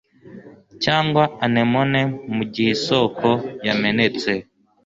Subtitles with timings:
[0.83, 1.99] Cyangwa anemone
[2.35, 3.27] mugihe isoko
[3.67, 4.31] yamenetse